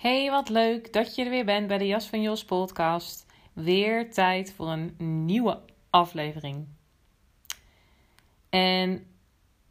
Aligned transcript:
Hey, 0.00 0.30
wat 0.30 0.48
leuk 0.48 0.92
dat 0.92 1.14
je 1.14 1.24
er 1.24 1.30
weer 1.30 1.44
bent 1.44 1.66
bij 1.66 1.78
de 1.78 1.86
Jas 1.86 2.08
van 2.08 2.22
Jos 2.22 2.44
podcast. 2.44 3.26
Weer 3.52 4.12
tijd 4.12 4.52
voor 4.52 4.68
een 4.68 4.94
nieuwe 5.24 5.60
aflevering. 5.90 6.66
En 8.48 9.06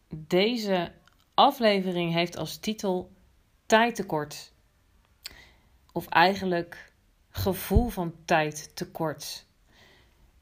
deze 0.10 0.92
aflevering 1.34 2.14
heeft 2.14 2.38
als 2.38 2.58
titel 2.58 3.12
Tijdtekort. 3.66 4.54
Of 5.92 6.08
eigenlijk 6.08 6.94
gevoel 7.30 7.88
van 7.88 8.16
tijdtekort. 8.26 9.46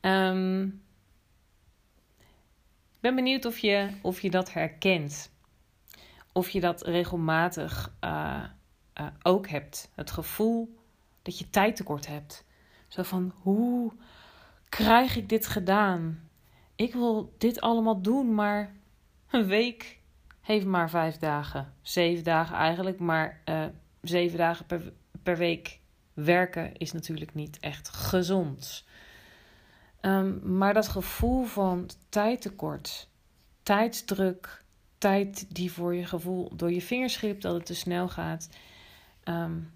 Um, 0.01 0.63
ik 2.75 2.99
ben 2.99 3.15
benieuwd 3.15 3.45
of 3.45 3.57
je, 3.57 3.89
of 4.01 4.21
je 4.21 4.29
dat 4.29 4.53
herkent. 4.53 5.31
Of 6.31 6.49
je 6.49 6.59
dat 6.59 6.81
regelmatig 6.81 7.95
uh, 8.03 8.43
uh, 8.99 9.07
ook 9.21 9.47
hebt. 9.47 9.91
Het 9.95 10.11
gevoel 10.11 10.77
dat 11.21 11.39
je 11.39 11.49
tijdtekort 11.49 12.07
hebt. 12.07 12.45
Zo 12.87 13.03
van, 13.03 13.33
hoe 13.41 13.91
krijg 14.69 15.15
ik 15.15 15.29
dit 15.29 15.47
gedaan? 15.47 16.29
Ik 16.75 16.93
wil 16.93 17.35
dit 17.37 17.61
allemaal 17.61 18.01
doen, 18.01 18.33
maar 18.33 18.75
een 19.29 19.45
week 19.45 19.99
heeft 20.41 20.65
maar 20.65 20.89
vijf 20.89 21.17
dagen. 21.17 21.73
Zeven 21.81 22.23
dagen 22.23 22.55
eigenlijk, 22.55 22.99
maar 22.99 23.41
uh, 23.45 23.65
zeven 24.01 24.37
dagen 24.37 24.65
per, 25.23 25.37
week 25.37 25.79
werken 26.13 26.77
is 26.77 26.91
natuurlijk 26.91 27.33
niet 27.33 27.59
echt 27.59 27.89
gezond. 27.89 28.85
Um, 30.01 30.57
maar 30.57 30.73
dat 30.73 30.87
gevoel 30.87 31.43
van 31.43 31.89
tijdtekort, 32.09 33.09
tijdsdruk, 33.63 34.63
tijd 34.97 35.55
die 35.55 35.71
voor 35.71 35.95
je 35.95 36.05
gevoel 36.05 36.55
door 36.55 36.71
je 36.71 36.81
vingers 36.81 37.15
glipt, 37.15 37.41
dat 37.41 37.53
het 37.53 37.65
te 37.65 37.75
snel 37.75 38.09
gaat. 38.09 38.49
Um, 39.29 39.71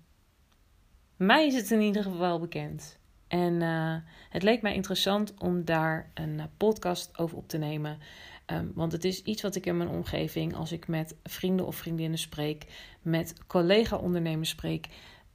mij 1.16 1.45
is 1.45 1.55
het 1.55 1.71
in 1.71 1.81
ieder 1.81 2.03
geval 2.03 2.39
bekend. 2.39 2.99
En 3.27 3.61
uh, 3.61 3.95
het 4.30 4.43
leek 4.43 4.61
mij 4.61 4.73
interessant 4.73 5.33
om 5.39 5.65
daar 5.65 6.11
een 6.14 6.37
uh, 6.37 6.43
podcast 6.58 7.17
over 7.17 7.37
op 7.37 7.48
te 7.48 7.58
nemen. 7.58 7.99
Um, 8.45 8.71
want 8.76 8.92
het 8.92 9.05
is 9.05 9.23
iets 9.23 9.42
wat 9.42 9.55
ik 9.55 9.65
in 9.65 9.77
mijn 9.77 9.89
omgeving, 9.89 10.55
als 10.55 10.71
ik 10.71 10.87
met 10.87 11.15
vrienden 11.23 11.65
of 11.65 11.76
vriendinnen 11.76 12.20
spreek, 12.20 12.65
met 13.02 13.48
collega-ondernemers 13.48 14.49
spreek, 14.49 14.87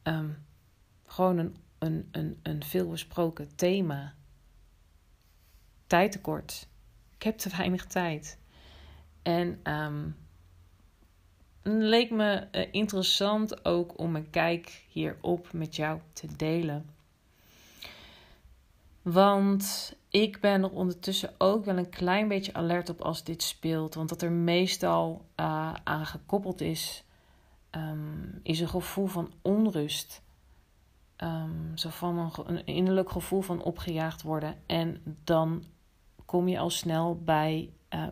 um, 0.03 0.45
gewoon 1.07 1.39
een, 1.39 1.57
een, 1.79 2.09
een, 2.11 2.39
een 2.43 2.65
veelbesproken 2.65 3.57
thema. 3.57 4.15
Tijdtekort. 5.87 6.69
Ik 7.15 7.23
heb 7.23 7.39
te 7.39 7.57
weinig 7.57 7.87
tijd. 7.87 8.39
En 9.23 9.73
um, 9.73 10.17
leek 11.67 12.11
me 12.11 12.47
uh, 12.53 12.67
interessant 12.71 13.65
ook 13.65 13.99
om 13.99 14.11
mijn 14.11 14.31
kijk 14.31 14.85
hierop 14.89 15.53
met 15.53 15.77
jou 15.77 16.01
te 16.13 16.37
delen. 16.37 16.91
Want 19.03 19.97
ik 20.09 20.41
ben 20.41 20.63
er 20.63 20.71
ondertussen 20.71 21.35
ook 21.39 21.65
wel 21.65 21.77
een 21.77 21.91
klein 21.91 22.29
beetje 22.29 22.55
alert 22.55 22.89
op 22.89 23.01
als 23.01 23.25
dit 23.25 23.43
speelt. 23.43 23.95
Want 23.95 24.09
dat 24.09 24.23
er 24.23 24.33
meestal 24.33 25.25
uh, 25.41 25.75
aan 25.85 26.07
gekoppeld 26.07 26.61
is, 26.61 27.05
um, 27.71 28.41
is 28.43 28.61
een 28.61 28.69
gevoel 28.69 29.07
van 29.07 29.33
onrust. 29.43 30.23
Um, 31.17 31.73
zo 31.75 31.89
van 31.89 32.33
een, 32.47 32.67
innerlijk 32.67 33.11
gevoel 33.11 33.41
van 33.41 33.63
opgejaagd 33.63 34.23
worden. 34.23 34.57
En 34.67 35.17
dan 35.25 35.65
kom 36.25 36.49
je 36.49 36.59
al 36.59 36.71
snel 36.71 37.21
bij 37.25 37.71
uh, 37.95 38.07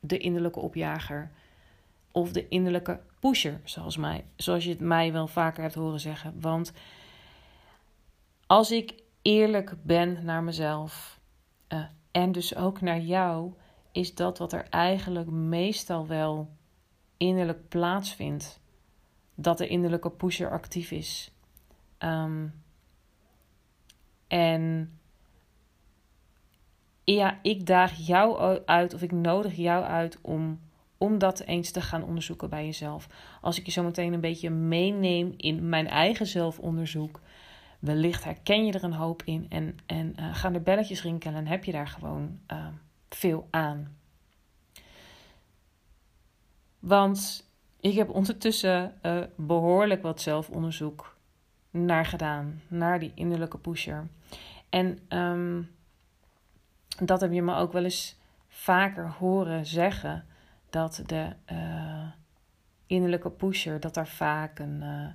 de 0.00 0.18
innerlijke 0.18 0.60
opjager. 0.60 1.30
Of 2.12 2.32
de 2.32 2.48
innerlijke 2.48 3.00
pusher, 3.20 3.60
zoals, 3.64 3.96
mij, 3.96 4.24
zoals 4.36 4.64
je 4.64 4.70
het 4.70 4.80
mij 4.80 5.12
wel 5.12 5.26
vaker 5.26 5.62
hebt 5.62 5.74
horen 5.74 6.00
zeggen. 6.00 6.40
Want 6.40 6.72
als 8.46 8.70
ik 8.70 8.94
eerlijk 9.22 9.74
ben 9.82 10.24
naar 10.24 10.42
mezelf 10.42 11.20
uh, 11.68 11.84
en 12.10 12.32
dus 12.32 12.56
ook 12.56 12.80
naar 12.80 13.00
jou, 13.00 13.52
is 13.92 14.14
dat 14.14 14.38
wat 14.38 14.52
er 14.52 14.66
eigenlijk 14.68 15.30
meestal 15.30 16.06
wel 16.06 16.50
innerlijk 17.16 17.68
plaatsvindt. 17.68 18.60
Dat 19.34 19.58
de 19.58 19.68
innerlijke 19.68 20.10
pusher 20.10 20.50
actief 20.50 20.90
is. 20.90 21.32
Um, 21.98 22.62
en 24.28 24.92
ja, 27.04 27.38
ik 27.42 27.66
daag 27.66 28.06
jou 28.06 28.58
uit 28.64 28.94
of 28.94 29.02
ik 29.02 29.12
nodig 29.12 29.56
jou 29.56 29.84
uit 29.84 30.18
om, 30.20 30.60
om 31.02 31.18
dat 31.18 31.40
eens 31.40 31.70
te 31.70 31.80
gaan 31.80 32.02
onderzoeken 32.02 32.50
bij 32.50 32.64
jezelf. 32.64 33.08
Als 33.40 33.58
ik 33.58 33.66
je 33.66 33.72
zo 33.72 33.82
meteen 33.82 34.12
een 34.12 34.20
beetje 34.20 34.50
meeneem 34.50 35.34
in 35.36 35.68
mijn 35.68 35.88
eigen 35.88 36.26
zelfonderzoek, 36.26 37.20
wellicht 37.78 38.24
herken 38.24 38.66
je 38.66 38.72
er 38.72 38.84
een 38.84 38.92
hoop 38.92 39.22
in 39.24 39.46
en, 39.48 39.76
en 39.86 40.14
uh, 40.20 40.34
gaan 40.34 40.54
er 40.54 40.62
belletjes 40.62 41.02
rinkelen 41.02 41.36
en 41.36 41.46
heb 41.46 41.64
je 41.64 41.72
daar 41.72 41.88
gewoon 41.88 42.38
uh, 42.52 42.66
veel 43.08 43.48
aan. 43.50 43.96
Want 46.78 47.50
ik 47.80 47.94
heb 47.94 48.10
ondertussen 48.10 48.94
uh, 49.02 49.20
behoorlijk 49.36 50.02
wat 50.02 50.20
zelfonderzoek 50.20 51.16
naar 51.70 52.06
gedaan, 52.06 52.62
naar 52.68 52.98
die 52.98 53.12
innerlijke 53.14 53.58
pusher. 53.58 54.08
En 54.68 54.98
um, 55.08 55.70
dat 56.98 57.20
heb 57.20 57.32
je 57.32 57.42
me 57.42 57.54
ook 57.54 57.72
wel 57.72 57.84
eens 57.84 58.16
vaker 58.48 59.08
horen 59.08 59.66
zeggen. 59.66 60.24
Dat 60.70 61.02
de 61.06 61.32
uh, 61.52 62.08
innerlijke 62.86 63.30
pusher, 63.30 63.80
dat 63.80 63.94
daar 63.94 64.08
vaak 64.08 64.58
een, 64.58 64.82
uh, 64.82 65.08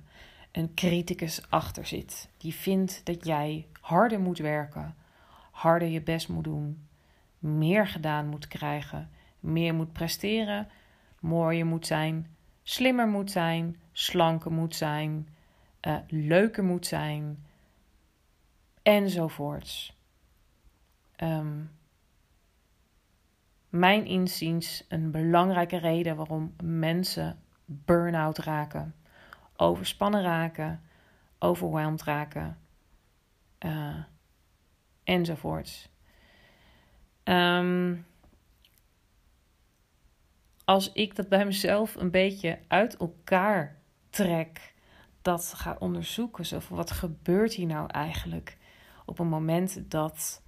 een 0.52 0.74
criticus 0.74 1.50
achter 1.50 1.86
zit. 1.86 2.28
Die 2.38 2.54
vindt 2.54 3.04
dat 3.04 3.24
jij 3.24 3.66
harder 3.80 4.20
moet 4.20 4.38
werken, 4.38 4.94
harder 5.50 5.88
je 5.88 6.02
best 6.02 6.28
moet 6.28 6.44
doen, 6.44 6.86
meer 7.38 7.86
gedaan 7.86 8.26
moet 8.26 8.48
krijgen, 8.48 9.10
meer 9.40 9.74
moet 9.74 9.92
presteren, 9.92 10.68
mooier 11.20 11.66
moet 11.66 11.86
zijn, 11.86 12.36
slimmer 12.62 13.08
moet 13.08 13.30
zijn, 13.30 13.76
slanker 13.92 14.52
moet 14.52 14.74
zijn, 14.74 15.28
uh, 15.82 15.96
leuker 16.08 16.64
moet 16.64 16.86
zijn, 16.86 17.44
enzovoorts. 18.82 19.96
Um, 21.16 21.70
mijn 23.78 24.06
inziens 24.06 24.84
een 24.88 25.10
belangrijke 25.10 25.76
reden 25.76 26.16
waarom 26.16 26.54
mensen 26.62 27.38
burn-out 27.64 28.38
raken, 28.38 28.94
overspannen 29.56 30.22
raken, 30.22 30.82
overwhelmed 31.38 32.02
raken, 32.02 32.58
uh, 33.58 33.96
enzovoorts. 35.04 35.88
Um, 37.24 38.06
als 40.64 40.92
ik 40.92 41.16
dat 41.16 41.28
bij 41.28 41.44
mezelf 41.44 41.94
een 41.94 42.10
beetje 42.10 42.58
uit 42.68 42.96
elkaar 42.96 43.76
trek, 44.10 44.74
dat 45.22 45.52
ga 45.56 45.76
onderzoeken, 45.78 46.46
zo 46.46 46.60
wat 46.68 46.90
gebeurt 46.90 47.52
hier 47.52 47.66
nou 47.66 47.90
eigenlijk 47.90 48.56
op 49.04 49.18
een 49.18 49.28
moment 49.28 49.90
dat 49.90 50.42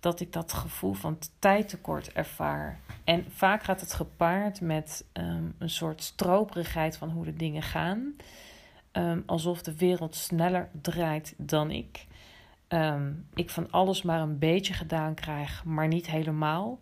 dat 0.00 0.20
ik 0.20 0.32
dat 0.32 0.52
gevoel 0.52 0.92
van 0.92 1.18
tijdtekort 1.38 2.12
ervaar. 2.12 2.80
En 3.04 3.24
vaak 3.30 3.62
gaat 3.62 3.80
het 3.80 3.92
gepaard 3.92 4.60
met 4.60 5.04
um, 5.12 5.54
een 5.58 5.70
soort 5.70 6.02
stroperigheid 6.02 6.96
van 6.96 7.10
hoe 7.10 7.24
de 7.24 7.36
dingen 7.36 7.62
gaan. 7.62 8.14
Ehm, 8.92 9.20
alsof 9.26 9.62
de 9.62 9.76
wereld 9.76 10.14
sneller 10.14 10.68
draait 10.82 11.34
dan 11.36 11.70
ik. 11.70 12.06
Ehm, 12.68 13.12
ik 13.34 13.50
van 13.50 13.70
alles 13.70 14.02
maar 14.02 14.20
een 14.20 14.38
beetje 14.38 14.74
gedaan 14.74 15.14
krijg, 15.14 15.64
maar 15.64 15.88
niet 15.88 16.06
helemaal. 16.06 16.78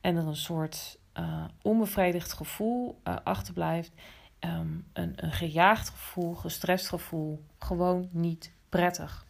En 0.00 0.16
er 0.16 0.26
een 0.26 0.36
soort 0.36 0.98
uh, 1.18 1.44
onbevredigd 1.62 2.32
gevoel 2.32 3.00
uh, 3.04 3.16
achterblijft. 3.24 3.92
Ehm, 4.38 4.68
een, 4.92 5.12
een 5.16 5.32
gejaagd 5.32 5.88
gevoel, 5.88 6.34
gestrest 6.34 6.88
gevoel. 6.88 7.44
Gewoon 7.58 8.08
niet 8.12 8.52
prettig. 8.68 9.26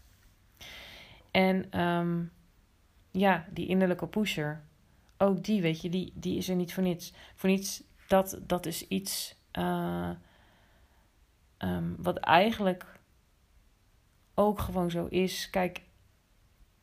En 1.31 1.71
ja, 3.11 3.47
die 3.51 3.67
innerlijke 3.67 4.07
pusher, 4.07 4.63
ook 5.19 5.45
die, 5.45 5.63
weet 5.63 5.81
je, 5.81 5.89
die, 5.89 6.13
die 6.15 6.37
is 6.37 6.49
er 6.49 6.57
niet 6.57 6.75
voor 6.75 6.83
niets. 6.83 7.13
Voor 7.35 7.49
niets, 7.49 7.83
dat, 8.09 8.39
dat 8.43 8.67
is 8.67 8.89
iets 8.89 9.37
uh, 9.53 10.11
um, 11.59 11.97
wat 11.99 12.17
eigenlijk 12.17 12.87
ook 14.35 14.61
gewoon 14.61 14.91
zo 14.91 15.07
is. 15.07 15.51
Kijk, 15.51 15.83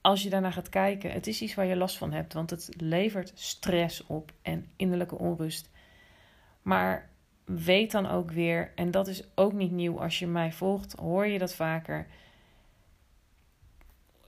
als 0.01 0.23
je 0.23 0.29
daarnaar 0.29 0.53
gaat 0.53 0.69
kijken, 0.69 1.11
het 1.11 1.27
is 1.27 1.41
iets 1.41 1.55
waar 1.55 1.65
je 1.65 1.75
last 1.75 1.97
van 1.97 2.11
hebt, 2.11 2.33
want 2.33 2.49
het 2.49 2.69
levert 2.77 3.31
stress 3.35 4.05
op 4.05 4.31
en 4.41 4.65
innerlijke 4.75 5.17
onrust. 5.17 5.69
Maar 6.61 7.09
weet 7.45 7.91
dan 7.91 8.07
ook 8.07 8.31
weer, 8.31 8.71
en 8.75 8.91
dat 8.91 9.07
is 9.07 9.23
ook 9.35 9.53
niet 9.53 9.71
nieuw 9.71 10.01
als 10.01 10.19
je 10.19 10.27
mij 10.27 10.51
volgt, 10.51 10.93
hoor 10.93 11.27
je 11.27 11.39
dat 11.39 11.53
vaker. 11.53 12.07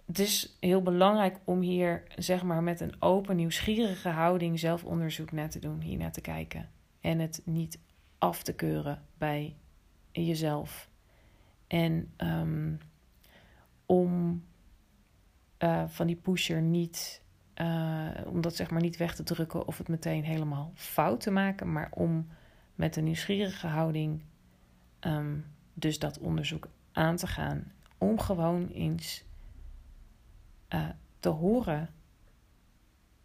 Het 0.08 0.20
is 0.20 0.58
heel 0.60 0.82
belangrijk 0.82 1.40
om 1.44 1.62
hier, 1.62 2.04
zeg 2.16 2.44
maar, 2.44 2.64
met 2.64 2.80
een 2.80 2.96
open, 3.00 3.36
nieuwsgierige 3.36 4.10
houding 4.10 4.60
zelfonderzoek 4.60 5.32
naar 5.32 5.50
te 5.50 5.60
doen, 5.60 5.82
hier 5.82 5.98
naar 5.98 6.12
te 6.12 6.22
kijken. 6.22 6.70
En 7.02 7.20
het 7.20 7.42
niet 7.46 7.80
af 8.18 8.44
te 8.44 8.54
keuren 8.54 9.04
bij 9.18 9.56
jezelf. 10.12 10.90
En 11.68 12.14
um, 12.18 12.80
om 13.86 14.44
uh, 15.60 15.84
van 15.88 16.08
die 16.08 16.16
pusher 16.16 16.62
niet, 16.62 17.22
uh, 17.56 18.10
om 18.26 18.42
dat 18.42 18.56
zeg 18.56 18.70
maar 18.70 18.82
niet 18.82 18.98
weg 18.98 19.16
te 19.16 19.24
drukken 19.24 19.68
of 19.68 19.78
het 19.78 19.88
meteen 19.88 20.24
helemaal 20.24 20.72
fout 20.76 21.22
te 21.22 21.32
maken, 21.32 21.72
maar 21.72 21.90
om 21.92 22.28
met 22.76 22.96
een 22.96 23.04
nieuwsgierige 23.04 23.68
houding 23.68 24.22
um, 25.00 25.46
dus 25.74 26.00
dat 26.00 26.20
onderzoek 26.20 26.68
aan 26.92 27.16
te 27.16 27.28
gaan. 27.28 27.72
Om 27.98 28.20
gewoon 28.20 28.68
eens 28.68 29.26
uh, 30.74 30.90
te 31.20 31.30
horen 31.30 31.90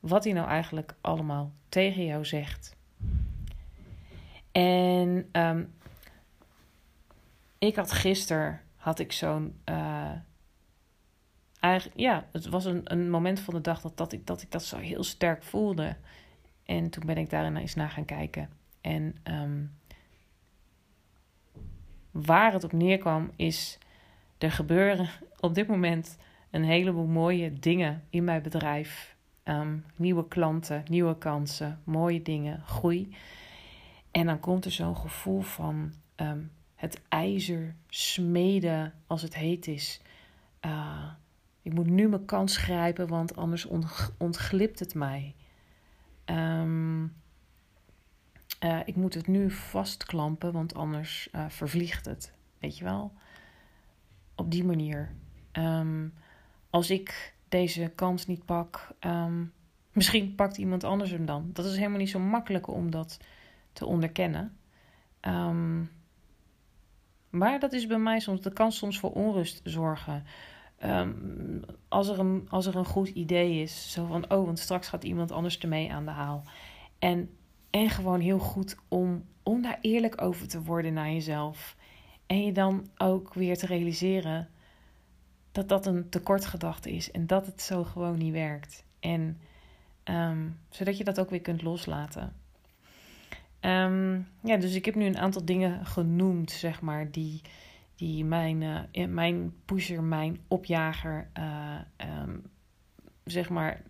wat 0.00 0.24
hij 0.24 0.32
nou 0.32 0.48
eigenlijk 0.48 0.94
allemaal 1.00 1.52
tegen 1.68 2.04
jou 2.04 2.24
zegt. 2.24 2.76
En 4.52 5.28
um, 5.32 5.74
ik 7.58 7.76
had 7.76 7.92
gisteren 7.92 8.60
had 8.76 8.98
ik 8.98 9.12
zo'n 9.12 9.60
uh, 9.68 10.12
ja, 11.94 12.26
het 12.32 12.46
was 12.46 12.64
een, 12.64 12.80
een 12.84 13.10
moment 13.10 13.40
van 13.40 13.54
de 13.54 13.60
dag 13.60 13.80
dat, 13.80 13.96
dat, 13.96 14.12
ik, 14.12 14.26
dat 14.26 14.42
ik 14.42 14.50
dat 14.50 14.64
zo 14.64 14.76
heel 14.76 15.04
sterk 15.04 15.42
voelde. 15.42 15.96
En 16.64 16.90
toen 16.90 17.06
ben 17.06 17.16
ik 17.16 17.30
daarin 17.30 17.56
eens 17.56 17.74
naar 17.74 17.90
gaan 17.90 18.04
kijken. 18.04 18.50
En 18.80 19.16
um, 19.24 19.76
waar 22.10 22.52
het 22.52 22.64
op 22.64 22.72
neerkwam 22.72 23.30
is, 23.36 23.78
er 24.38 24.52
gebeuren 24.52 25.08
op 25.40 25.54
dit 25.54 25.66
moment 25.68 26.16
een 26.52 26.64
heleboel 26.64 27.06
mooie 27.06 27.52
dingen 27.52 28.02
in 28.10 28.24
mijn 28.24 28.42
bedrijf. 28.42 29.16
Um, 29.44 29.84
nieuwe 29.96 30.28
klanten, 30.28 30.82
nieuwe 30.86 31.18
kansen, 31.18 31.80
mooie 31.84 32.22
dingen, 32.22 32.62
groei. 32.66 33.16
En 34.10 34.26
dan 34.26 34.40
komt 34.40 34.64
er 34.64 34.70
zo'n 34.70 34.96
gevoel 34.96 35.40
van 35.40 35.92
um, 36.16 36.50
het 36.74 37.00
ijzer 37.08 37.74
smeden 37.88 38.92
als 39.06 39.22
het 39.22 39.34
heet 39.34 39.66
is. 39.66 40.00
Uh, 40.60 41.10
ik 41.62 41.72
moet 41.72 41.90
nu 41.90 42.08
mijn 42.08 42.24
kans 42.24 42.56
grijpen, 42.56 43.08
want 43.08 43.36
anders 43.36 43.68
ontglipt 44.18 44.78
het 44.78 44.94
mij. 44.94 45.34
Um, 46.24 47.02
uh, 48.64 48.80
ik 48.84 48.96
moet 48.96 49.14
het 49.14 49.26
nu 49.26 49.50
vastklampen, 49.50 50.52
want 50.52 50.74
anders 50.74 51.28
uh, 51.32 51.44
vervliegt 51.48 52.04
het. 52.04 52.32
Weet 52.58 52.78
je 52.78 52.84
wel? 52.84 53.12
Op 54.34 54.50
die 54.50 54.64
manier. 54.64 55.12
Als 56.72 56.90
ik 56.90 57.34
deze 57.48 57.92
kans 57.94 58.26
niet 58.26 58.44
pak, 58.44 58.88
um, 59.00 59.52
misschien 59.92 60.34
pakt 60.34 60.56
iemand 60.56 60.84
anders 60.84 61.10
hem 61.10 61.26
dan. 61.26 61.50
Dat 61.52 61.64
is 61.64 61.76
helemaal 61.76 61.98
niet 61.98 62.10
zo 62.10 62.18
makkelijk 62.18 62.66
om 62.66 62.90
dat 62.90 63.18
te 63.72 63.86
onderkennen. 63.86 64.56
Um, 65.20 65.90
maar 67.30 67.58
dat 67.58 67.72
is 67.72 67.86
bij 67.86 67.98
mij 67.98 68.20
soms, 68.20 68.40
dat 68.40 68.52
kan 68.52 68.72
soms 68.72 68.98
voor 68.98 69.12
onrust 69.12 69.60
zorgen. 69.64 70.24
Um, 70.84 71.62
als, 71.88 72.08
er 72.08 72.18
een, 72.18 72.46
als 72.48 72.66
er 72.66 72.76
een 72.76 72.84
goed 72.84 73.08
idee 73.08 73.62
is, 73.62 73.92
zo 73.92 74.06
van, 74.06 74.30
oh, 74.30 74.44
want 74.44 74.58
straks 74.58 74.88
gaat 74.88 75.04
iemand 75.04 75.32
anders 75.32 75.58
ermee 75.58 75.92
aan 75.92 76.04
de 76.04 76.10
haal. 76.10 76.44
En, 76.98 77.36
en 77.70 77.90
gewoon 77.90 78.20
heel 78.20 78.38
goed 78.38 78.76
om, 78.88 79.24
om 79.42 79.62
daar 79.62 79.78
eerlijk 79.80 80.22
over 80.22 80.48
te 80.48 80.62
worden 80.62 80.92
naar 80.92 81.12
jezelf. 81.12 81.76
En 82.26 82.44
je 82.44 82.52
dan 82.52 82.86
ook 82.96 83.34
weer 83.34 83.58
te 83.58 83.66
realiseren 83.66 84.48
dat 85.52 85.68
dat 85.68 85.86
een 85.86 86.08
tekortgedachte 86.08 86.92
is 86.92 87.10
en 87.10 87.26
dat 87.26 87.46
het 87.46 87.62
zo 87.62 87.84
gewoon 87.84 88.18
niet 88.18 88.32
werkt. 88.32 88.84
En 89.00 89.38
um, 90.04 90.58
zodat 90.68 90.98
je 90.98 91.04
dat 91.04 91.20
ook 91.20 91.30
weer 91.30 91.40
kunt 91.40 91.62
loslaten. 91.62 92.32
Um, 93.60 94.28
ja, 94.42 94.56
dus 94.56 94.74
ik 94.74 94.84
heb 94.84 94.94
nu 94.94 95.04
een 95.04 95.18
aantal 95.18 95.44
dingen 95.44 95.86
genoemd, 95.86 96.50
zeg 96.50 96.80
maar, 96.80 97.10
die, 97.10 97.40
die 97.94 98.24
mijn, 98.24 98.60
uh, 98.60 99.06
mijn 99.06 99.54
pusher, 99.64 100.02
mijn 100.02 100.40
opjager, 100.48 101.28
uh, 101.38 101.78
um, 102.22 102.42
zeg 103.24 103.48
maar, 103.48 103.82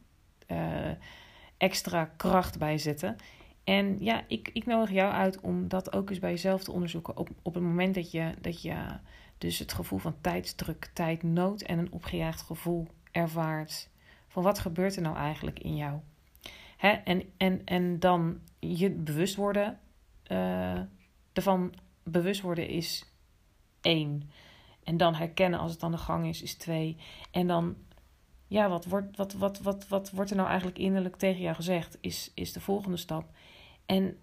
uh, 0.48 0.90
extra 1.56 2.04
kracht 2.16 2.58
bijzetten. 2.58 3.16
En 3.64 3.96
ja, 4.00 4.24
ik, 4.26 4.50
ik 4.52 4.66
nodig 4.66 4.90
jou 4.90 5.12
uit 5.12 5.40
om 5.40 5.68
dat 5.68 5.92
ook 5.92 6.10
eens 6.10 6.18
bij 6.18 6.30
jezelf 6.30 6.64
te 6.64 6.72
onderzoeken. 6.72 7.16
Op, 7.16 7.28
op 7.42 7.54
het 7.54 7.62
moment 7.62 7.94
dat 7.94 8.10
je, 8.10 8.34
dat 8.40 8.62
je 8.62 8.74
dus 9.42 9.58
het 9.58 9.72
gevoel 9.72 9.98
van 9.98 10.20
tijdsdruk, 10.20 10.90
tijdnood 10.92 11.60
en 11.60 11.78
een 11.78 11.92
opgejaagd 11.92 12.42
gevoel 12.42 12.88
ervaart. 13.10 13.88
Van 14.28 14.42
wat 14.42 14.58
gebeurt 14.58 14.96
er 14.96 15.02
nou 15.02 15.16
eigenlijk 15.16 15.58
in 15.58 15.76
jou? 15.76 16.00
Hè? 16.76 16.90
En, 16.90 17.22
en, 17.36 17.64
en 17.64 17.98
dan 17.98 18.40
je 18.58 18.90
bewust 18.90 19.36
worden 19.36 19.80
uh, 20.28 20.80
ervan 21.32 21.74
bewust 22.02 22.40
worden 22.40 22.68
is 22.68 23.04
één. 23.80 24.30
En 24.84 24.96
dan 24.96 25.14
herkennen 25.14 25.58
als 25.58 25.72
het 25.72 25.82
aan 25.82 25.90
de 25.90 25.98
gang 25.98 26.26
is, 26.26 26.42
is 26.42 26.54
twee. 26.54 26.96
En 27.30 27.46
dan, 27.46 27.76
ja, 28.46 28.68
wat 28.68 28.84
wordt, 28.84 29.16
wat, 29.16 29.32
wat, 29.32 29.60
wat, 29.60 29.88
wat 29.88 30.10
wordt 30.10 30.30
er 30.30 30.36
nou 30.36 30.48
eigenlijk 30.48 30.78
innerlijk 30.78 31.16
tegen 31.16 31.42
jou 31.42 31.54
gezegd, 31.54 31.98
is, 32.00 32.30
is 32.34 32.52
de 32.52 32.60
volgende 32.60 32.96
stap. 32.96 33.30
En 33.86 34.18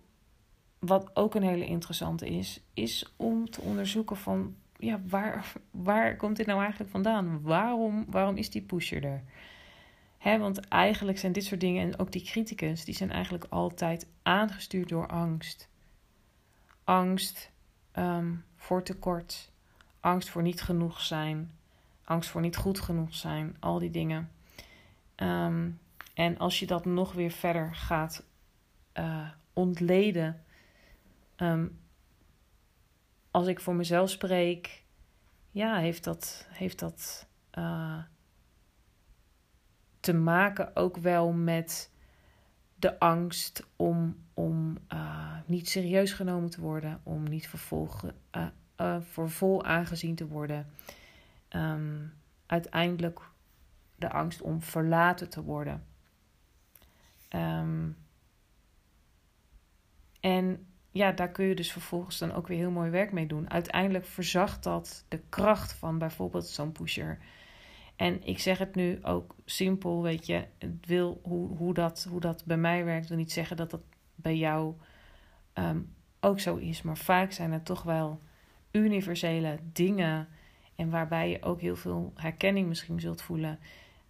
wat 0.80 1.16
ook 1.16 1.36
een 1.36 1.44
hele 1.44 1.66
interessante 1.66 2.30
is, 2.30 2.62
is 2.74 3.14
om 3.16 3.50
te 3.50 3.62
onderzoeken 3.62 4.18
van, 4.18 4.56
ja, 4.80 5.00
waar, 5.08 5.52
waar 5.72 6.16
komt 6.16 6.38
dit 6.38 6.46
nou 6.46 6.60
eigenlijk 6.60 6.92
vandaan? 6.92 7.42
Waarom, 7.42 8.06
waarom 8.10 8.38
is 8.38 8.50
die 8.50 8.62
pusher 8.62 9.06
er? 9.06 9.24
He, 10.18 10.38
want 10.38 10.60
eigenlijk 10.60 11.18
zijn 11.18 11.32
dit 11.32 11.44
soort 11.44 11.60
dingen 11.60 11.84
en 11.84 12.00
ook 12.00 12.12
die 12.12 12.24
criticus, 12.24 12.86
die 12.86 12.96
zijn 12.96 13.12
eigenlijk 13.12 13.46
altijd 13.50 14.08
aangestuurd 14.24 14.90
door 14.90 15.08
angst. 15.08 15.70
Angst 16.84 17.52
um, 17.94 18.44
voor 18.56 18.84
tekort, 18.84 19.52
angst 20.00 20.30
voor 20.30 20.42
niet 20.42 20.62
genoeg 20.62 21.02
zijn, 21.02 21.52
angst 22.04 22.30
voor 22.30 22.42
niet 22.42 22.56
goed 22.56 22.80
genoeg 22.80 23.16
zijn, 23.16 23.56
al 23.60 23.80
die 23.80 23.92
dingen. 23.92 24.32
Um, 25.16 25.80
en 26.14 26.38
als 26.38 26.60
je 26.60 26.66
dat 26.66 26.86
nog 26.86 27.14
weer 27.14 27.32
verder 27.32 27.76
gaat 27.76 28.24
uh, 28.94 29.30
ontleden, 29.54 30.44
um, 31.38 31.80
als 33.40 33.48
ik 33.48 33.60
voor 33.60 33.76
mezelf 33.76 34.10
spreek, 34.10 34.84
ja, 35.52 35.78
heeft 35.78 36.04
dat, 36.04 36.48
heeft 36.50 36.80
dat 36.80 37.28
uh, 37.58 38.04
te 40.00 40.14
maken 40.14 40.76
ook 40.76 40.98
wel 40.98 41.32
met 41.32 41.92
de 42.76 43.00
angst 43.00 43.68
om, 43.76 44.18
om 44.34 44.78
uh, 44.94 45.38
niet 45.46 45.70
serieus 45.70 46.12
genomen 46.12 46.50
te 46.50 46.62
worden, 46.62 47.02
om 47.04 47.24
niet 47.24 47.48
vervolg, 47.48 48.04
uh, 48.36 48.48
uh, 48.78 49.02
voor 49.02 49.30
vol 49.30 49.64
aangezien 49.64 50.16
te 50.16 50.28
worden. 50.28 50.68
Um, 51.50 52.14
uiteindelijk 52.46 53.20
de 53.96 54.10
angst 54.10 54.42
om 54.42 54.62
verlaten 54.62 55.30
te 55.30 55.44
worden. 55.44 55.86
Um, 57.30 57.98
en 60.20 60.68
ja, 60.92 61.12
daar 61.12 61.32
kun 61.32 61.46
je 61.46 61.56
dus 61.56 61.72
vervolgens 61.72 62.18
dan 62.18 62.34
ook 62.34 62.48
weer 62.48 62.58
heel 62.58 62.72
mooi 62.72 62.90
werk 62.90 63.12
mee 63.12 63.28
doen. 63.28 63.50
Uiteindelijk 63.50 64.06
verzacht 64.06 64.64
dat 64.64 65.06
de 65.08 65.22
kracht 65.30 65.74
van 65.74 65.98
bijvoorbeeld 65.98 66.48
zo'n 66.48 66.72
pusher. 66.72 67.20
En 67.96 68.24
ik 68.24 68.40
zeg 68.40 68.58
het 68.58 68.76
nu 68.76 69.00
ook 69.04 69.36
simpel, 69.46 70.02
weet 70.02 70.26
je. 70.26 70.46
Het 70.58 70.86
wil, 70.86 71.20
hoe, 71.24 71.58
hoe, 71.58 71.74
dat, 71.74 72.08
hoe 72.10 72.20
dat 72.20 72.46
bij 72.46 72.58
mij 72.58 72.86
werkt, 72.86 73.08
wil 73.08 73.18
niet 73.18 73.32
zeggen 73.32 73.58
dat 73.58 73.72
dat 73.72 73.82
bij 74.16 74.38
jou 74.38 74.74
um, 75.54 75.94
ook 76.20 76.40
zo 76.40 76.56
is. 76.56 76.82
Maar 76.82 76.98
vaak 76.98 77.32
zijn 77.32 77.52
er 77.52 77.64
toch 77.64 77.84
wel 77.84 78.22
universele 78.72 79.60
dingen 79.74 80.28
en 80.76 80.90
waarbij 80.90 81.30
je 81.30 81.44
ook 81.44 81.62
heel 81.62 81.76
veel 81.76 82.14
herkenning 82.16 82.68
misschien 82.68 83.00
zult 83.00 83.22
voelen. 83.22 83.60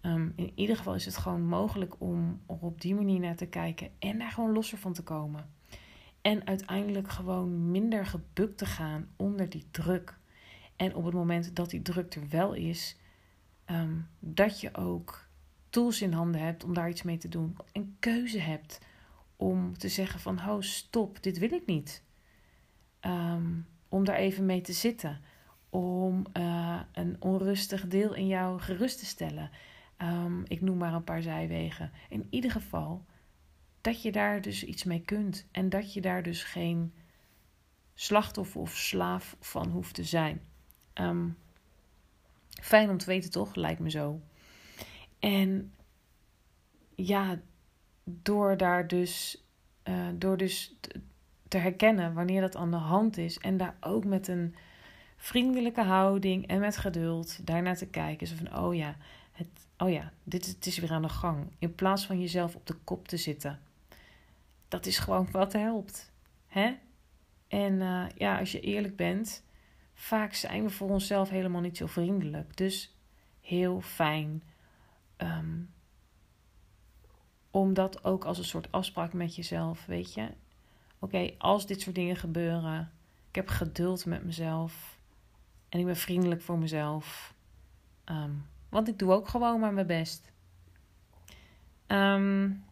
Ehm, 0.00 0.28
in 0.36 0.52
ieder 0.54 0.76
geval 0.76 0.94
is 0.94 1.04
het 1.04 1.16
gewoon 1.16 1.42
mogelijk 1.42 1.94
om 1.98 2.40
er 2.46 2.58
op 2.60 2.80
die 2.80 2.94
manier 2.94 3.20
naar 3.20 3.36
te 3.36 3.46
kijken 3.46 3.90
en 3.98 4.18
daar 4.18 4.30
gewoon 4.30 4.52
losser 4.52 4.78
van 4.78 4.92
te 4.92 5.02
komen. 5.02 5.48
En 6.22 6.46
uiteindelijk 6.46 7.10
gewoon 7.10 7.70
minder 7.70 8.06
gebukt 8.06 8.58
te 8.58 8.66
gaan 8.66 9.08
onder 9.16 9.48
die 9.48 9.66
druk. 9.70 10.18
En 10.76 10.94
op 10.94 11.04
het 11.04 11.14
moment 11.14 11.56
dat 11.56 11.70
die 11.70 11.82
druk 11.82 12.14
er 12.14 12.28
wel 12.28 12.52
is, 12.52 12.96
ehm, 13.64 13.98
dat 14.18 14.60
je 14.60 14.74
ook 14.74 15.28
tools 15.70 16.02
in 16.02 16.12
handen 16.12 16.40
hebt 16.40 16.64
om 16.64 16.74
daar 16.74 16.88
iets 16.88 17.02
mee 17.02 17.18
te 17.18 17.28
doen. 17.28 17.56
Een 17.72 17.96
keuze 17.98 18.38
hebt 18.38 18.78
om 19.36 19.78
te 19.78 19.88
zeggen 19.88 20.20
van, 20.20 20.38
oh 20.48 20.60
stop, 20.60 21.22
dit 21.22 21.38
wil 21.38 21.52
ik 21.52 21.66
niet. 21.66 22.02
Ehm, 23.00 23.52
om 23.88 24.04
daar 24.04 24.16
even 24.16 24.46
mee 24.46 24.60
te 24.60 24.72
zitten. 24.72 25.20
Om 25.68 26.26
uh, 26.36 26.80
een 26.92 27.16
onrustig 27.18 27.86
deel 27.86 28.14
in 28.14 28.26
jou 28.26 28.60
gerust 28.60 28.98
te 28.98 29.06
stellen. 29.06 29.50
Um, 30.02 30.42
ik 30.46 30.60
noem 30.60 30.78
maar 30.78 30.94
een 30.94 31.04
paar 31.04 31.22
zijwegen. 31.22 31.90
In 32.08 32.26
ieder 32.30 32.50
geval 32.50 33.04
dat 33.80 34.02
je 34.02 34.12
daar 34.12 34.40
dus 34.40 34.64
iets 34.64 34.84
mee 34.84 35.00
kunt. 35.00 35.46
En 35.50 35.68
dat 35.68 35.92
je 35.92 36.00
daar 36.00 36.22
dus 36.22 36.42
geen 36.42 36.92
slachtoffer 37.94 38.60
of 38.60 38.76
slaaf 38.76 39.36
van 39.40 39.70
hoeft 39.70 39.94
te 39.94 40.04
zijn. 40.04 40.40
Um, 40.94 41.36
fijn 42.62 42.90
om 42.90 42.98
te 42.98 43.06
weten, 43.06 43.30
toch? 43.30 43.54
Lijkt 43.54 43.80
me 43.80 43.90
zo. 43.90 44.20
En 45.18 45.74
ja, 46.94 47.40
door 48.04 48.56
daar 48.56 48.88
dus, 48.88 49.44
uh, 49.84 50.08
door 50.14 50.36
dus 50.36 50.76
te 51.48 51.58
herkennen 51.58 52.14
wanneer 52.14 52.40
dat 52.40 52.56
aan 52.56 52.70
de 52.70 52.76
hand 52.76 53.16
is. 53.16 53.38
En 53.38 53.56
daar 53.56 53.76
ook 53.80 54.04
met 54.04 54.28
een 54.28 54.54
vriendelijke 55.16 55.82
houding 55.82 56.46
en 56.46 56.60
met 56.60 56.76
geduld 56.76 57.46
daarnaar 57.46 57.76
te 57.76 57.86
kijken. 57.86 58.26
Zo 58.26 58.34
van, 58.36 58.58
oh 58.58 58.74
ja, 58.74 58.96
het, 59.32 59.48
oh 59.78 59.90
ja 59.90 60.12
dit, 60.24 60.46
het 60.46 60.66
is 60.66 60.78
weer 60.78 60.90
aan 60.92 61.02
de 61.02 61.08
gang. 61.08 61.52
In 61.58 61.74
plaats 61.74 62.06
van 62.06 62.20
jezelf 62.20 62.54
op 62.54 62.66
de 62.66 62.76
kop 62.84 63.08
te 63.08 63.16
zitten. 63.16 63.60
Dat 64.70 64.86
is 64.86 64.98
gewoon 64.98 65.28
wat 65.30 65.52
helpt. 65.52 66.12
Hè? 66.46 66.76
En 67.48 67.72
uh, 67.72 68.04
ja, 68.14 68.38
als 68.38 68.52
je 68.52 68.60
eerlijk 68.60 68.96
bent, 68.96 69.44
vaak 69.94 70.34
zijn 70.34 70.62
we 70.62 70.70
voor 70.70 70.88
onszelf 70.88 71.28
helemaal 71.28 71.60
niet 71.60 71.76
zo 71.76 71.86
vriendelijk. 71.86 72.56
Dus 72.56 72.96
heel 73.40 73.80
fijn 73.80 74.42
um, 75.16 75.70
om 77.50 77.74
dat 77.74 78.04
ook 78.04 78.24
als 78.24 78.38
een 78.38 78.44
soort 78.44 78.72
afspraak 78.72 79.12
met 79.12 79.36
jezelf, 79.36 79.86
weet 79.86 80.14
je. 80.14 80.28
Oké, 80.98 81.30
als 81.38 81.66
dit 81.66 81.80
soort 81.80 81.94
dingen 81.94 82.16
gebeuren, 82.16 82.92
ik 83.28 83.34
heb 83.34 83.48
geduld 83.48 84.06
met 84.06 84.24
mezelf 84.24 84.98
en 85.68 85.78
ik 85.78 85.86
ben 85.86 85.96
vriendelijk 85.96 86.42
voor 86.42 86.58
mezelf. 86.58 87.34
Um, 88.04 88.46
want 88.68 88.88
ik 88.88 88.98
doe 88.98 89.12
ook 89.12 89.28
gewoon 89.28 89.60
maar 89.60 89.72
mijn 89.72 89.86
best. 89.86 90.32
Um, 91.86 92.64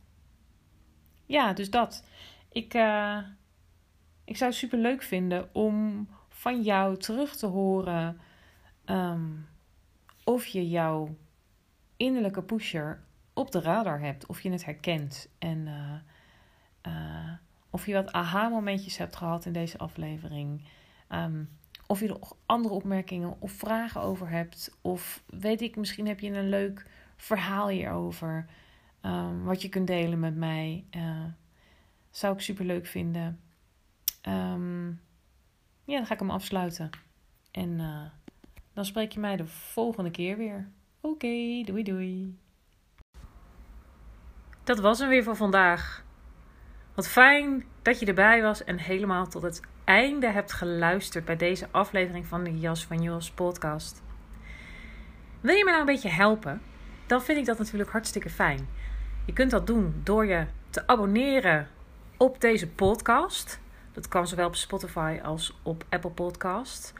ja, 1.29 1.53
dus 1.53 1.71
dat. 1.71 2.05
Ik, 2.49 2.75
uh, 2.75 3.19
ik 4.25 4.37
zou 4.37 4.51
het 4.51 4.59
super 4.59 4.79
leuk 4.79 5.03
vinden 5.03 5.55
om 5.55 6.09
van 6.29 6.63
jou 6.63 6.97
terug 6.97 7.37
te 7.37 7.47
horen 7.47 8.21
um, 8.87 9.49
of 10.25 10.47
je 10.47 10.69
jouw 10.69 11.17
innerlijke 11.97 12.43
pusher 12.43 13.03
op 13.33 13.51
de 13.51 13.61
radar 13.61 14.01
hebt, 14.01 14.27
of 14.27 14.41
je 14.41 14.51
het 14.51 14.65
herkent 14.65 15.29
en 15.39 15.59
uh, 15.67 15.95
uh, 16.95 17.33
of 17.71 17.87
je 17.87 17.95
wat 17.95 18.13
aha-momentjes 18.13 18.97
hebt 18.97 19.17
gehad 19.17 19.45
in 19.45 19.53
deze 19.53 19.79
aflevering. 19.79 20.63
Um, 21.11 21.49
of 21.87 22.01
je 22.01 22.09
er 22.09 22.19
andere 22.47 22.75
opmerkingen 22.75 23.37
of 23.39 23.53
vragen 23.53 24.01
over 24.01 24.29
hebt. 24.29 24.77
Of 24.81 25.23
weet 25.27 25.61
ik, 25.61 25.77
misschien 25.77 26.07
heb 26.07 26.21
je 26.21 26.31
een 26.31 26.49
leuk 26.49 26.87
verhaal 27.17 27.69
hierover. 27.69 28.47
Um, 29.03 29.45
wat 29.45 29.63
je 29.63 29.69
kunt 29.69 29.87
delen 29.87 30.21
met 30.21 30.37
mij. 30.37 30.85
Uh, 30.97 31.25
zou 32.11 32.35
ik 32.35 32.41
super 32.41 32.65
leuk 32.65 32.87
vinden. 32.87 33.41
Um, 34.29 35.01
ja, 35.85 35.97
dan 35.97 36.07
ga 36.07 36.15
ik 36.15 36.21
hem 36.21 36.31
afsluiten. 36.31 36.91
En 37.51 37.79
uh, 37.79 38.03
dan 38.73 38.85
spreek 38.85 39.13
je 39.13 39.21
mij 39.21 39.37
de 39.37 39.47
volgende 39.47 40.11
keer 40.11 40.37
weer. 40.37 40.69
Oké, 41.01 41.63
doei 41.65 41.83
doei. 41.83 42.39
Dat 44.65 44.79
was 44.79 44.99
hem 44.99 45.09
weer 45.09 45.23
voor 45.23 45.37
vandaag. 45.37 46.05
Wat 46.95 47.09
fijn 47.09 47.65
dat 47.83 48.01
je 48.01 48.07
erbij 48.07 48.43
was 48.43 48.65
en 48.65 48.79
helemaal 48.79 49.27
tot 49.27 49.43
het 49.43 49.61
einde 49.85 50.31
hebt 50.31 50.53
geluisterd 50.53 51.25
bij 51.25 51.37
deze 51.37 51.69
aflevering 51.71 52.27
van 52.27 52.45
de 52.45 52.59
Jas 52.59 52.87
van 52.87 53.03
Jos 53.03 53.31
podcast. 53.31 54.03
Wil 55.41 55.55
je 55.55 55.65
me 55.65 55.71
nou 55.71 55.81
een 55.81 55.95
beetje 55.95 56.09
helpen? 56.09 56.63
Dan 57.07 57.23
vind 57.23 57.39
ik 57.39 57.45
dat 57.45 57.59
natuurlijk 57.59 57.91
hartstikke 57.91 58.31
fijn. 58.31 58.69
Je 59.29 59.35
kunt 59.35 59.51
dat 59.51 59.67
doen 59.67 60.01
door 60.05 60.27
je 60.27 60.47
te 60.71 60.87
abonneren 60.87 61.69
op 62.17 62.41
deze 62.41 62.69
podcast. 62.69 63.61
Dat 63.93 64.09
kan 64.09 64.27
zowel 64.27 64.47
op 64.47 64.55
Spotify 64.55 65.19
als 65.23 65.59
op 65.63 65.85
Apple 65.89 66.11
Podcast. 66.11 66.93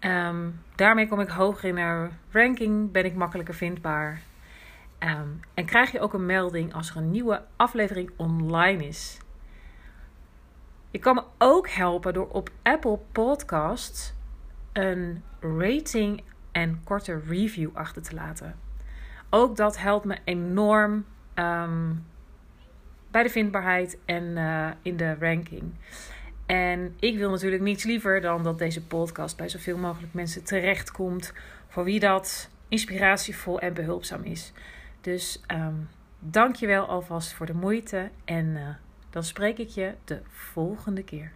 Um, 0.00 0.60
daarmee 0.74 1.08
kom 1.08 1.20
ik 1.20 1.28
hoger 1.28 1.68
in 1.68 1.74
de 1.74 2.08
ranking, 2.30 2.92
ben 2.92 3.04
ik 3.04 3.14
makkelijker 3.14 3.54
vindbaar. 3.54 4.22
Um, 4.98 5.40
en 5.54 5.64
krijg 5.64 5.92
je 5.92 6.00
ook 6.00 6.12
een 6.12 6.26
melding 6.26 6.74
als 6.74 6.90
er 6.90 6.96
een 6.96 7.10
nieuwe 7.10 7.42
aflevering 7.56 8.10
online 8.16 8.86
is. 8.86 9.18
Je 10.90 10.98
kan 10.98 11.14
me 11.14 11.22
ook 11.38 11.68
helpen 11.68 12.14
door 12.14 12.28
op 12.28 12.50
Apple 12.62 12.98
Podcasts 13.12 14.14
een 14.72 15.22
rating 15.40 16.22
en 16.52 16.80
korte 16.84 17.20
review 17.26 17.70
achter 17.74 18.02
te 18.02 18.14
laten. 18.14 18.58
Ook 19.30 19.56
dat 19.56 19.78
helpt 19.78 20.04
me 20.04 20.18
enorm 20.24 21.04
um, 21.38 22.04
bij 23.10 23.22
de 23.22 23.28
vindbaarheid 23.28 23.98
en 24.04 24.22
uh, 24.22 24.70
in 24.82 24.96
de 24.96 25.16
ranking. 25.20 25.74
En 26.46 26.94
ik 27.00 27.16
wil 27.16 27.30
natuurlijk 27.30 27.62
niets 27.62 27.84
liever 27.84 28.20
dan 28.20 28.42
dat 28.42 28.58
deze 28.58 28.86
podcast 28.86 29.36
bij 29.36 29.48
zoveel 29.48 29.78
mogelijk 29.78 30.14
mensen 30.14 30.44
terechtkomt. 30.44 31.32
Voor 31.68 31.84
wie 31.84 32.00
dat 32.00 32.50
inspiratievol 32.68 33.60
en 33.60 33.74
behulpzaam 33.74 34.22
is. 34.22 34.52
Dus 35.00 35.42
um, 35.52 35.88
dank 36.18 36.56
je 36.56 36.66
wel 36.66 36.86
alvast 36.86 37.32
voor 37.32 37.46
de 37.46 37.54
moeite. 37.54 38.10
En 38.24 38.46
uh, 38.46 38.68
dan 39.10 39.24
spreek 39.24 39.58
ik 39.58 39.68
je 39.68 39.94
de 40.04 40.20
volgende 40.28 41.02
keer. 41.02 41.32